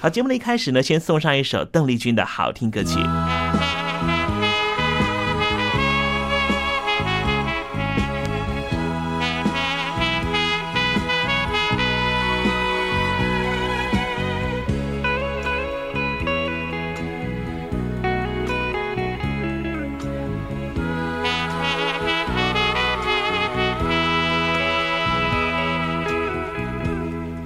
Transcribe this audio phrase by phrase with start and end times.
[0.00, 2.98] 好节目的一开始呢先送上一首邓丽君的好听歌曲。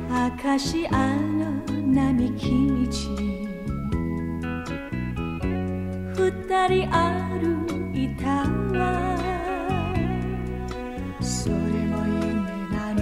[0.09, 1.44] 啊卡西安。
[1.95, 2.51] 並木
[2.91, 2.91] 道
[6.17, 6.27] 二
[6.69, 6.99] 人歩
[7.95, 8.27] いた
[8.77, 8.83] わ。
[11.21, 12.19] それも夢
[12.75, 13.01] なの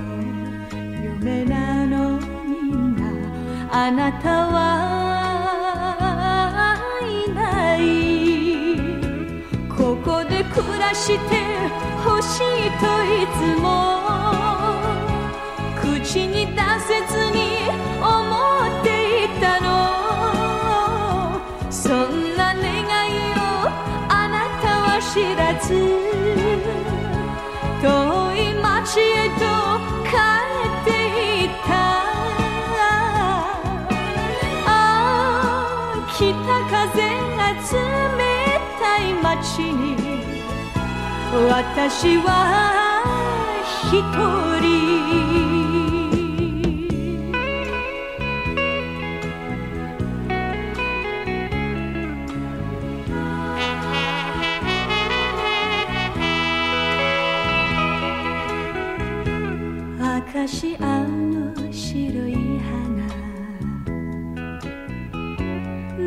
[1.02, 3.00] 夢なのみんな。
[3.72, 4.60] あなたは
[7.00, 7.02] い
[7.32, 7.40] な
[7.78, 7.80] い。
[9.70, 11.30] ここで暮らして
[12.04, 13.66] ほしいといつも。
[15.80, 17.41] 口に出せずに
[41.34, 42.28] 私は
[43.88, 44.02] 一
[44.60, 44.68] 人。
[60.04, 63.08] アカシアの白い花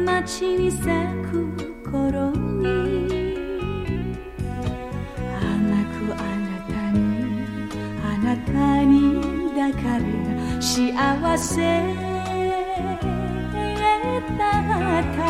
[0.06, 0.88] 街に咲
[1.32, 2.45] く頃
[9.66, 10.04] に抱かれ
[10.62, 10.94] 幸
[11.38, 11.58] せ
[14.38, 14.42] だ
[15.00, 15.26] った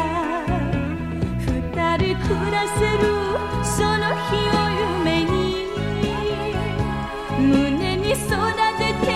[1.39, 3.03] 二人暮らせる
[3.63, 4.57] その日を
[5.03, 5.33] 夢に
[7.39, 8.23] 胸に育
[8.77, 9.07] てて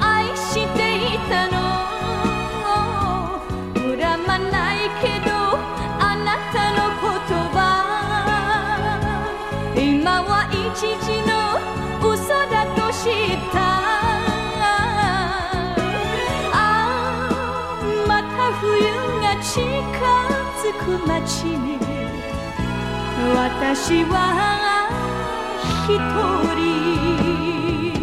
[0.00, 1.56] 愛していたの。
[3.74, 5.30] 恨まないけど
[6.00, 7.06] あなたの言
[7.52, 7.56] 葉。
[9.76, 10.56] 今は一
[11.04, 11.17] 時
[20.88, 21.78] く街に
[23.34, 24.88] 私は
[25.86, 25.98] 一
[26.56, 27.97] 人。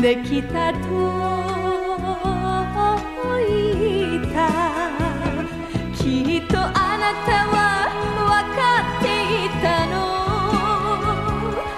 [0.00, 0.78] できたと
[3.48, 4.36] 言った。
[5.94, 7.56] きっとあなたは
[8.16, 8.60] 分か
[8.98, 9.06] って
[9.44, 9.96] いたの。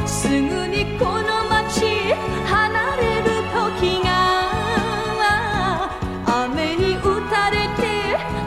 [0.06, 0.34] すぐ
[0.66, 2.56] にこの街離
[2.96, 4.06] れる時が
[6.44, 7.00] 雨に打
[7.30, 7.82] たれて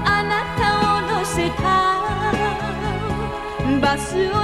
[0.06, 0.62] あなた
[0.98, 1.62] を乗せた。
[3.80, 4.41] バスを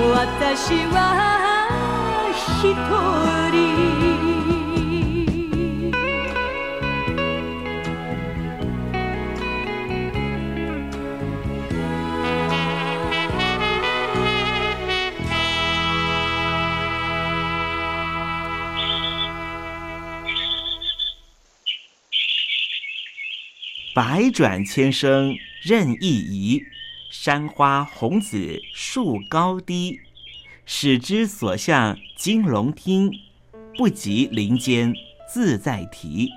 [0.00, 1.68] 私は
[2.62, 2.72] 一
[3.52, 4.28] 人。
[23.98, 26.62] 百转千声任意移，
[27.10, 30.00] 山花红紫树高低。
[30.66, 33.10] 始知所向金龙听，
[33.78, 34.92] 不及林间
[35.26, 36.28] 自在啼。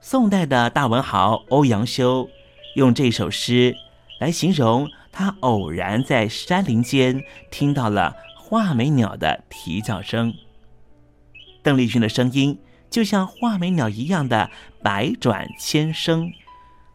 [0.00, 2.28] 宋代的大文豪欧阳修
[2.74, 3.76] 用这首诗
[4.18, 10.34] 来形容他偶然在山林间听到了画眉鸟的啼叫声。
[11.62, 12.58] 邓丽君的声音
[12.90, 14.50] 就像画眉鸟一样的
[14.82, 16.32] 百转千声。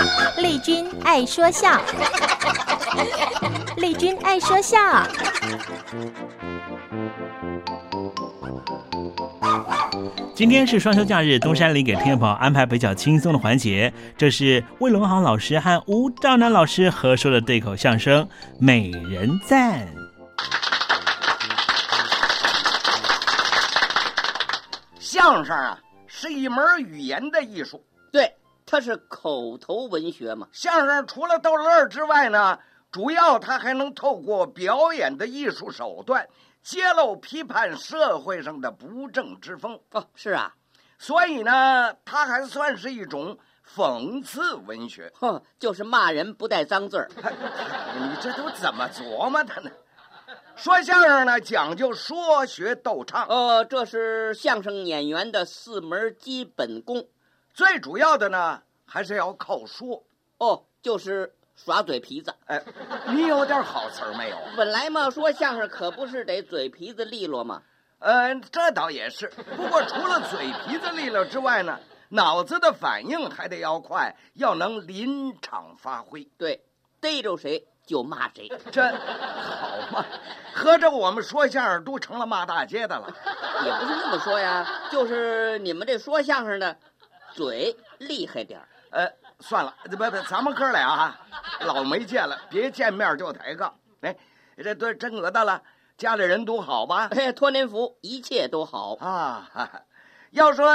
[0.38, 1.80] 丽君爱说笑，
[3.76, 4.78] 丽君爱说笑。
[10.34, 18.24] 今天是双休假日，东山里给听众朋友安排比较轻松的环节，这是魏龙豪老师和吴兆南老师合说的对口相声
[18.58, 19.86] 《美人赞》。
[24.98, 27.84] 相声啊，是一门语言的艺术。
[28.10, 28.32] 对，
[28.70, 30.46] 它是口头文学嘛。
[30.52, 32.56] 相声除了逗乐之外呢，
[32.92, 36.28] 主要它还能透过表演的艺术手段，
[36.62, 39.80] 揭露批判社会上的不正之风。
[39.90, 40.54] 哦，是啊，
[41.00, 43.36] 所以呢，它还算是一种
[43.74, 45.12] 讽刺文学。
[45.18, 47.10] 哼，就是骂人不带脏字儿。
[47.98, 49.70] 你这都怎么琢磨的呢？
[50.54, 53.26] 说相声呢，讲究说学逗唱。
[53.26, 57.08] 呃，这是相声演员的四门基本功。
[57.60, 60.02] 最主要的呢，还是要靠说。
[60.38, 62.34] 哦，就是耍嘴皮子。
[62.46, 62.62] 哎，
[63.08, 64.36] 你有点好词儿没有？
[64.56, 67.60] 本来嘛，说相声可不是得嘴皮子利落吗？
[67.98, 69.28] 呃，这倒也是。
[69.58, 76.26] 不过除了嘴皮子利落之外呢，脑子的反应还得要快，要能临场发挥。
[76.38, 76.64] 对，
[76.98, 78.50] 逮着谁就骂谁。
[78.72, 80.06] 这好嘛？
[80.54, 83.14] 合着我们说相声都成了骂大街的了？
[83.66, 86.78] 也不是这么说呀，就是你们这说相声的，
[87.32, 88.68] 嘴厉害点儿。
[88.90, 89.08] 呃，
[89.38, 91.20] 算了，不不，咱们哥俩啊，
[91.60, 93.72] 老没见了，别见面就抬杠。
[94.00, 94.16] 哎，
[94.56, 95.62] 这都真讹的了。
[95.96, 97.08] 家里人都好吧？
[97.12, 99.48] 哎，托您福，一切都好啊。
[100.30, 100.70] 要说，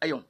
[0.00, 0.22] 哎呦，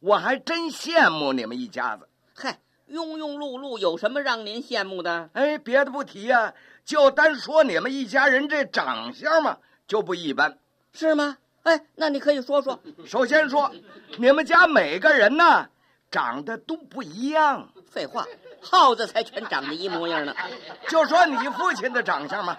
[0.00, 2.08] 我还真羡慕你们一家子。
[2.34, 2.58] 嗨，
[2.88, 5.30] 庸庸碌碌有什么让您羡慕的？
[5.34, 6.52] 哎，别的不提呀、
[6.84, 10.58] 就单说你们一家人这长相嘛，就不一般。
[10.92, 11.38] 是吗？
[11.62, 12.78] 哎，那你可以说说。
[13.06, 13.70] 首先说，
[14.18, 15.68] 你们家每个人呢，
[16.10, 17.72] 长得都不一样。
[17.86, 18.26] 废话，
[18.60, 20.34] 耗子才全长得一模样呢。
[20.88, 22.56] 就说你父亲的长相嘛，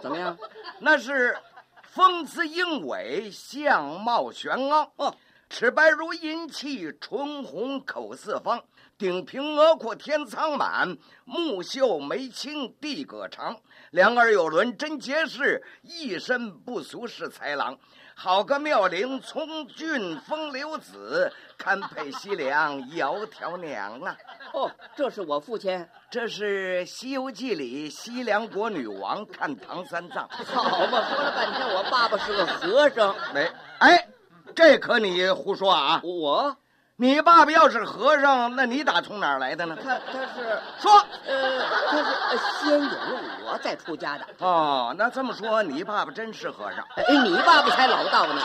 [0.00, 0.36] 怎么样？
[0.80, 1.36] 那是
[1.82, 4.90] 风姿英伟，相貌玄昂。
[4.96, 5.14] 哦，
[5.48, 8.64] 齿白如银器，唇红口四方，
[8.98, 17.78] 顶平额阔天苍满，目秀眉清地葛长，两耳有轮真结实，一身不俗是才郎。
[18.22, 24.14] 好个妙龄聪俊风流子，堪配西凉窈窕娘啊！
[24.52, 25.88] 哦，这是我父亲。
[26.10, 30.28] 这是《西游记》里西凉国女王看唐三藏。
[30.28, 33.16] 好嘛，说了半天，我爸爸是个和尚。
[33.32, 34.06] 没，哎，
[34.54, 36.02] 这可你胡说啊！
[36.04, 36.54] 我，
[37.00, 39.74] 你爸爸要是和尚，那你打从哪儿来的呢？
[39.82, 40.92] 他他是说，
[41.24, 44.26] 呃，他是呃先有了我再出家的。
[44.36, 46.86] 哦，那这么说，你爸爸真是和尚？
[46.96, 48.42] 哎，你爸爸才老道呢，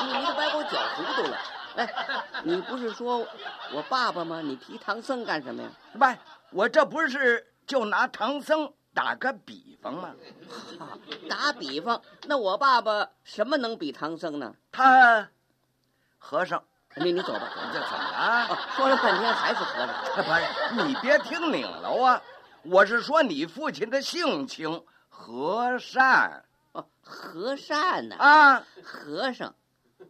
[0.00, 1.36] 你你都把我搅糊涂了。
[1.76, 1.94] 哎，
[2.44, 3.18] 你不是说
[3.74, 4.40] 我爸爸吗？
[4.40, 5.68] 你提唐僧干什么呀？
[5.92, 10.14] 不，我这不是就拿唐僧打个比方吗？
[10.78, 10.88] 哈，
[11.28, 14.54] 打比方，那我爸爸什么能比唐僧呢？
[14.72, 15.28] 他
[16.16, 16.64] 和尚。
[16.98, 18.46] 你你走吧，这怎么了？
[18.48, 19.88] 哦，说了半天还是和尚。
[20.14, 22.22] 不是，你别听拧了啊！
[22.62, 26.44] 我是说你父亲的性情和善。
[26.72, 28.16] 哦，和善呢？
[28.16, 29.54] 啊，和尚。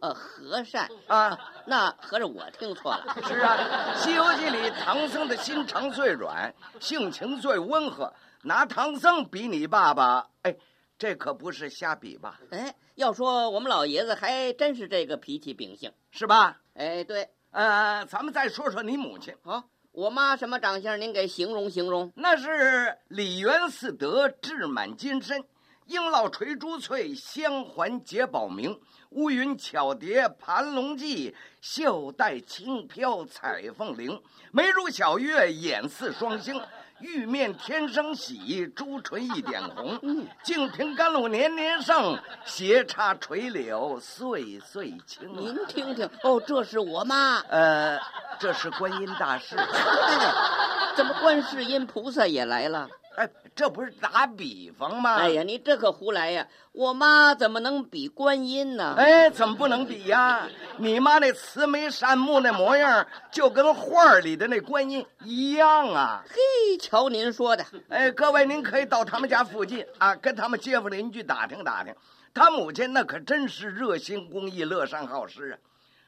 [0.01, 3.17] 呃，和善啊，那合着我听错了。
[3.27, 3.57] 是啊，
[3.97, 8.13] 《西游记》里唐僧的心肠最软，性情最温和。
[8.43, 10.55] 拿唐僧比你爸爸，哎，
[10.97, 12.39] 这可不是瞎比吧？
[12.51, 16.59] 哎，要说我们老爷子还真是这个脾气秉性，是吧？
[16.73, 17.29] 哎，对。
[17.51, 19.35] 呃，咱们再说说你母亲。
[19.43, 21.01] 啊，我妈什么长相？
[21.01, 22.13] 您给形容形容。
[22.15, 25.43] 那是李元四德，志满金身，
[25.87, 28.79] 璎珞垂珠翠，香环结宝明。
[29.09, 34.21] 乌云巧蝶盘龙髻，袖带轻飘彩凤翎。
[34.51, 36.61] 眉如小月，眼似双星。
[37.01, 39.97] 玉面天生喜，朱唇一点红。
[40.01, 45.29] 嗯，净瓶甘露年年盛，斜插垂柳岁岁青。
[45.35, 47.39] 您听听，哦，这是我妈。
[47.49, 47.99] 呃，
[48.39, 49.55] 这是观音大士。
[49.59, 52.87] 哎，怎么观世音菩萨也来了？
[53.19, 55.17] 哎，这不是打比方吗？
[55.17, 56.47] 哎呀，你这可胡来呀！
[56.71, 58.95] 我妈怎么能比观音呢？
[58.97, 60.47] 哎，怎么不能比呀？
[60.77, 66.23] 你妈那慈眉善目那模样，就跟画里的那观音一样啊！
[66.29, 67.65] 嘿，瞧您说的。
[67.89, 71.93] 哎，各位，您可以到他们家附近啊，跟他们街坊邻居打听打听。
[72.33, 75.57] 他母亲那可真是热心公益、乐善好施啊！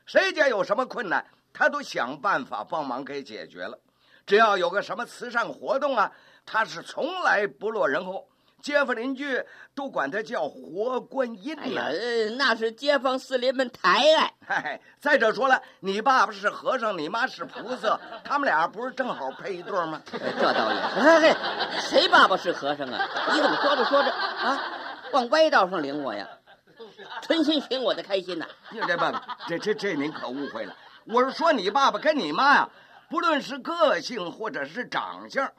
[0.05, 3.77] 谁家有什么困难，他都想办法帮忙给解决了。
[4.25, 6.09] 只要有个什么慈善活动啊。
[6.45, 8.27] 他是从来不落人后，
[8.61, 9.43] 街坊邻居
[9.73, 11.93] 都管他叫活观音哎
[12.37, 14.33] 那是街坊四邻们抬爱。
[14.45, 20.01] 嗨，再者说了，你爸爸是和尚，你妈是菩萨， 他们俩不是正好配一对吗？
[20.13, 21.87] 哎这倒也是。
[21.87, 23.07] 谁爸爸是和尚啊？
[23.33, 24.63] 你怎么说着说着啊，
[25.13, 26.27] 往歪道上领我呀？
[27.21, 30.75] 存心寻我的开心呐、你这爸，这这这您可误会了。
[31.05, 32.69] 我是说你爸爸跟你妈呀，
[33.09, 35.51] 不论是个性或者是长相，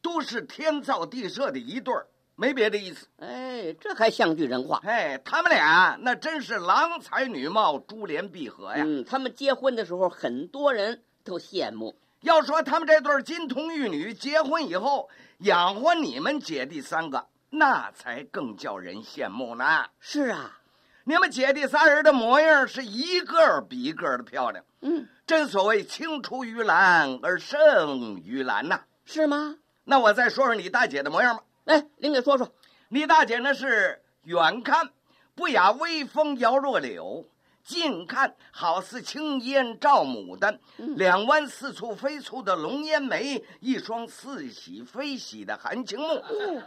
[0.00, 3.08] 都是天造地设的一对儿，没别的意思。
[3.18, 4.80] 哎，这还像句人话。
[4.84, 8.84] 哎，他们俩那真是郎才女貌，珠联璧合呀。
[8.86, 11.96] 嗯，他们结婚的时候，很多人都羡慕。
[12.20, 19.86] 要说他们这对金童玉女结婚以后养活你们姐弟三个，那才更叫人羡慕呢。
[20.00, 20.58] 是啊，
[21.04, 24.64] 你们姐弟仨人的模样是一个比一个的漂亮。
[24.80, 29.56] 嗯，正所谓青出于蓝而胜于蓝呐、是吗？
[29.90, 31.42] 那我再说说你大姐的模样吧。
[31.64, 32.52] 哎，您给说说。
[32.90, 34.90] 你大姐那是远看
[35.34, 37.24] 不雅微风摇弱柳，
[37.68, 40.58] 近看好似青烟照牡丹。
[40.96, 46.22] 两弯似蹙非蹙的龙烟眉，一双似喜非喜的含情目，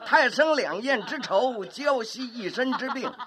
[0.05, 3.11] 太生两艳之愁，娇兮一身之病。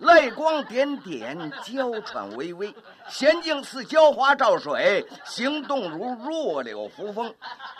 [0.00, 2.74] 泪光点点，娇喘微微，
[3.08, 7.32] 娴静似娇花照水，行动如弱柳扶风。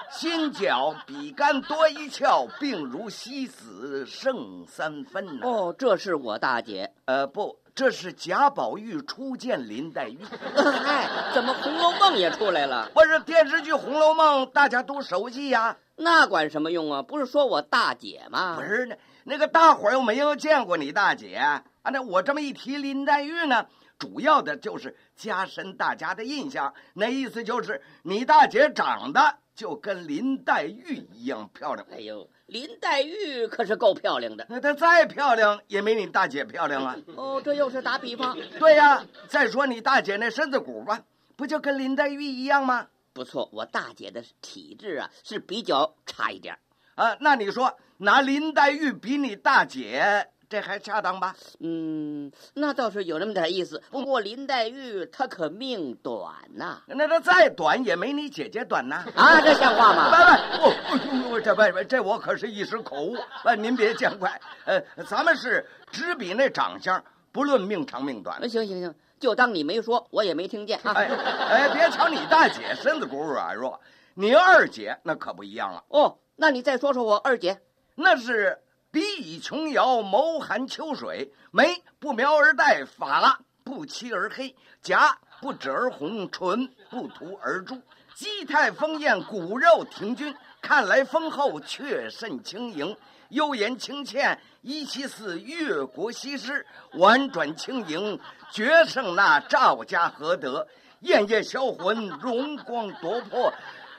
[0.08, 6.92] 心绞比干多一窍，病如西子胜三分呐、哦，这是我大姐。
[7.06, 10.18] 呃，不，这是贾宝玉初见林黛玉。
[10.56, 12.90] 哎，怎么《红楼梦》也出来了？
[12.92, 17.02] 不是电视剧《红楼梦》，大家都熟悉呀、那管什么用啊？
[17.02, 18.56] 不是说我大姐吗？
[18.56, 21.64] 不是呢，那个大伙儿又没有见过你大姐啊。
[21.84, 23.66] 那我这么一提林黛玉呢，
[23.98, 26.74] 主要的就是加深大家的印象。
[26.94, 31.86] 那意思就是你大姐长得就跟林黛玉一样漂亮。
[31.90, 34.46] 哎呦，林黛玉可是够漂亮的。
[34.50, 36.96] 那她再漂亮也没你大姐漂亮啊。
[37.16, 38.36] 哦，这又是打比方。
[38.60, 41.00] 对呀、再说你大姐那身子骨吧，
[41.34, 42.88] 不就跟林黛玉一样吗？
[43.14, 46.58] 不错，我大姐的体质啊是比较差一点儿。
[46.94, 51.34] 啊，那你说拿林黛玉比你大姐，这还恰当吧？
[51.60, 53.82] 嗯，那倒是有那么点意思。
[53.90, 59.02] 不过林黛玉她可命短呐、那她再短也没你姐姐短呐。
[59.16, 60.10] 啊，这像话吗？
[60.58, 64.38] 不不，这不这我可是一时口误，呃，您别见怪。
[64.66, 68.38] 呃，咱们是只比那长相，不论命长命短。
[68.46, 70.92] 行行行，就当你没说，我也没听见啊。
[70.92, 71.06] 哎
[71.48, 73.80] 哎，别瞧你大姐身子骨软弱，
[74.12, 75.82] 你二姐那可不一样了。
[75.88, 77.58] 哦，那你再说说我二姐。
[77.94, 78.58] 那是
[78.92, 87.80] 鼻倚琼瑶，眸含秋水，眉不描而黛，发不漆而黑，颊不脂而红，唇不涂而朱，
[88.14, 92.94] 肌态丰艳，骨肉挺均，看来丰厚，却甚轻盈。
[93.30, 96.52] 幽言清倩，依稀似越国西施；
[96.98, 100.68] 婉转轻盈，绝胜那赵家何德。
[101.00, 103.54] 艳艳销魂，容光夺魄。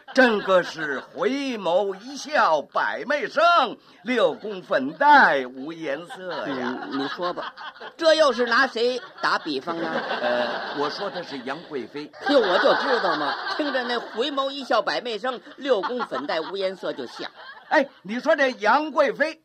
[0.13, 3.44] 真个是回眸一笑百媚生，
[4.04, 6.78] 六宫粉黛无颜色呀。
[6.92, 7.56] 嗯，你说吧，
[7.98, 9.89] 这又是拿谁打比方呢？
[10.22, 12.12] 呃，我说的是杨贵妃。
[12.30, 17.32] 哟，我就知道嘛，听着那回眸一笑百媚生，六宫粉黛无颜色就像。
[17.70, 19.42] 哎，你说这杨贵妃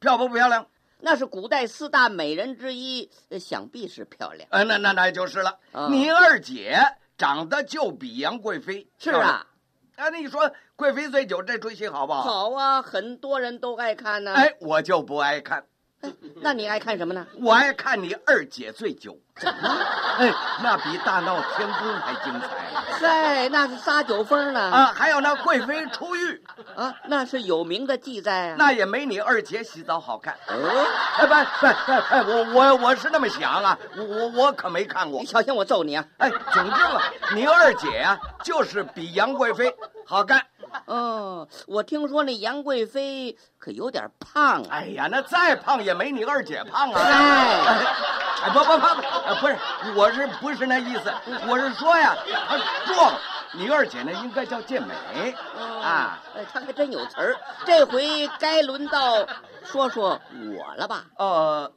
[0.00, 0.66] 漂不漂亮？
[1.02, 4.48] 那是古代四大美人之一，呃想必是漂亮。
[4.50, 5.58] 呃，那那那就是了。
[5.72, 6.78] 啊你二姐
[7.16, 9.46] 长得就比杨贵妃是啊，
[10.00, 12.22] 啊，那你说《贵妃醉酒》这出戏好不好？
[12.22, 14.32] 好啊，很多人都爱看呢。
[14.32, 15.66] 哎，我就不爱看，
[16.42, 17.26] 那你爱看什么呢？
[17.40, 19.16] 我爱看你二姐醉酒。
[19.36, 19.68] 怎么
[20.18, 20.30] 哎，
[20.62, 22.48] 那比大闹天宫还精彩
[23.00, 24.60] 嗨，那是撒酒疯呢。
[24.60, 24.92] 啊！
[24.94, 26.44] 还有那贵妃出浴，
[26.76, 28.56] 啊，那是有名的记载啊。
[28.58, 30.34] 那也没你二姐洗澡好看。
[30.48, 30.86] 哦，
[31.16, 35.26] 哎，不不不，哎，我我我是那么想啊，我我我可没看过你。
[35.26, 36.04] 小心我揍你啊！
[36.18, 37.00] 哎，总之嘛，
[37.34, 40.44] 你二姐啊、就是比杨贵妃好看。
[40.86, 44.68] 哦， 我听说那杨贵妃可有点胖啊。
[44.70, 47.00] 哎呀，那再胖也没你二姐胖啊！
[47.00, 47.10] 哎
[47.66, 47.86] 哎，
[48.44, 49.58] 哎不不不不，是，
[49.96, 51.12] 我是不是那意思？
[51.48, 52.16] 我是说呀，
[52.48, 52.56] 她
[52.94, 53.14] 壮，
[53.52, 54.94] 你二姐呢应该叫健美
[55.82, 56.18] 啊。
[56.34, 57.36] 哎，他还真有词儿。
[57.66, 59.26] 这回该轮到
[59.64, 60.20] 说说
[60.56, 61.04] 我了吧？
[61.16, 61.72] 呃，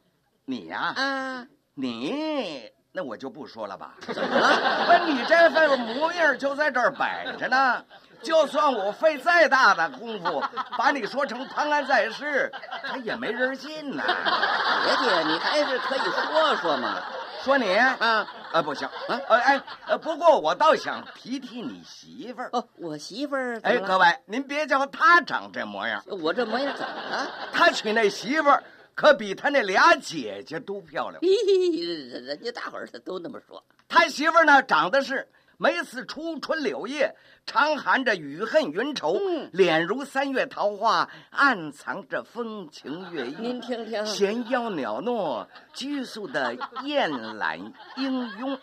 [0.46, 3.96] 你呀、啊，你那我就不说了吧。
[4.14, 4.86] 怎么了？
[4.86, 7.84] 不，你这份模样就在这儿摆着呢。
[8.26, 10.42] 就算我费再大的功夫
[10.78, 12.52] 把你说成潘安在世，
[12.84, 14.04] 他也没人信呐。
[14.08, 17.02] 姐姐，你还是可以说说嘛。
[17.44, 22.50] 说你啊，啊，不行啊，呃，哎，呃，不过我倒想提提你媳妇儿。
[22.54, 27.30] 哦，我媳妇儿哎，各位，您别叫她长这模样，我这模样怎么了？
[27.52, 28.64] 他娶那媳妇儿
[28.96, 31.20] 可比他那俩姐姐都漂亮。
[31.22, 33.62] 咦，人家大伙儿都那么说。
[33.90, 35.28] 他媳妇儿呢，长得是
[35.64, 43.36] 每次初春柳叶，常含着雨恨云愁，嗯脸如三月桃花，暗藏着风情月 意。
[43.40, 47.58] 您听听，闲腰袅娜，拘束的燕懒
[47.96, 48.60] 英慵，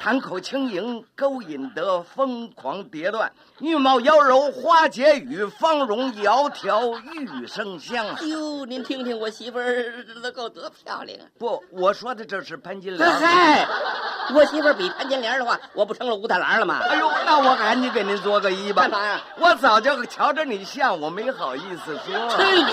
[0.00, 3.32] 潭口轻盈，勾引得疯狂蝶乱。
[3.58, 6.96] 玉貌妖柔花解语，芳容窈窕
[7.40, 8.16] 玉生香啊！
[8.22, 11.26] 哟，您听听我媳妇儿那够多漂亮啊！
[11.38, 13.10] 不，我说的这是潘金莲。
[13.10, 13.66] 嗨，
[14.32, 16.78] 我媳妇儿比潘金莲的话，我不成了武大郎了吗？
[16.88, 18.82] 哎呦，那我赶紧给您做个揖吧。
[18.82, 19.20] 干嘛呀？
[19.38, 22.36] 我早就瞧着你像，我没好意思说。
[22.36, 22.72] 去你！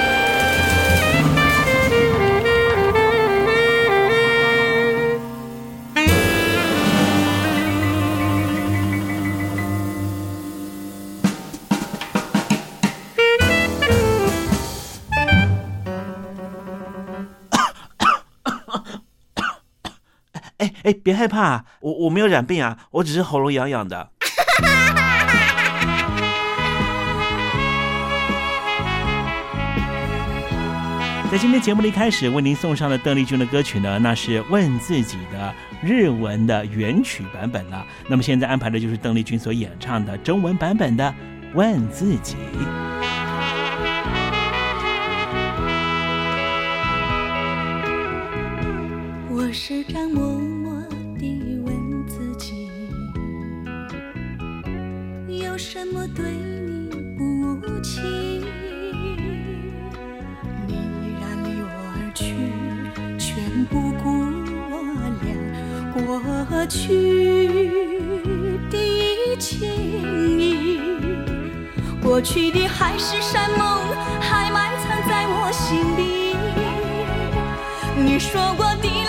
[20.61, 24.09] 哎哎，别害怕，我我没有染病啊，我只是喉咙痒痒的。
[31.31, 37.83] 在今天节目的一开始，为您送上了邓丽君的歌曲呢，那是《问自己》的日文的原曲版本了。
[38.07, 41.03] 那么现在安排的就是邓丽君所演唱的中文版本的
[41.55, 42.35] 《问自己》。
[66.61, 67.71] 过去
[68.69, 70.79] 的情谊。
[72.03, 73.79] 过去的海誓山盟
[74.19, 76.35] 还埋藏在我心里。
[78.05, 79.03] 你说过地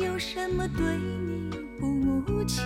[0.00, 2.62] 有什么对你不无情？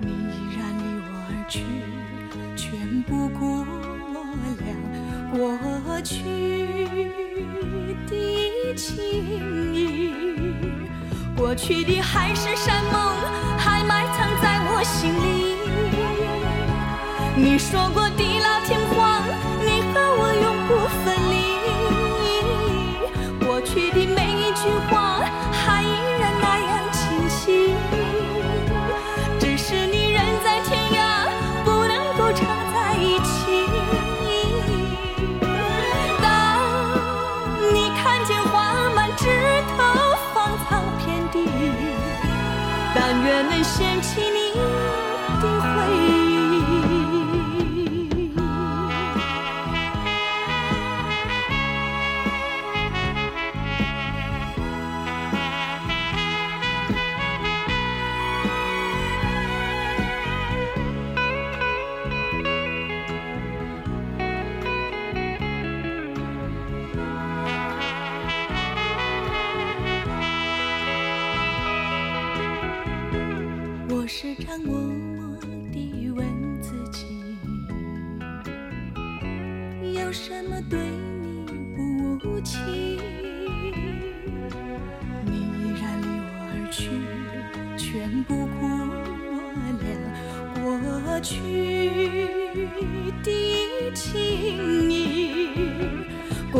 [0.00, 1.60] 你依然离我而去，
[2.56, 3.64] 全不顾
[4.12, 4.22] 我
[4.60, 4.66] 俩
[5.32, 6.14] 过去
[8.06, 8.84] 的情
[9.74, 9.76] 谊。
[11.36, 12.94] 过去的海誓山盟，
[13.58, 15.54] 还埋藏在我心里。
[17.36, 18.73] 你说过地老天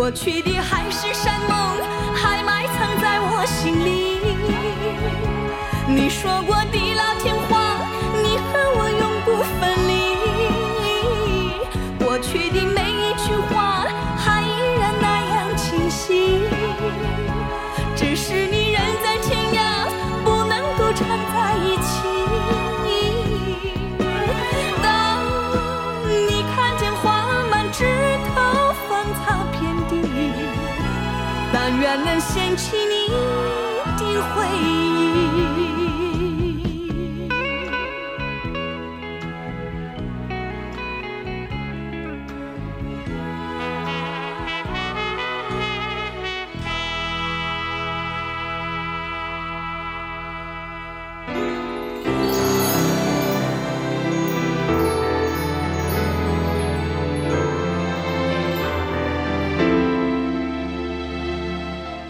[0.04, 0.83] 过去的海